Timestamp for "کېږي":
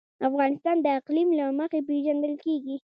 2.43-2.75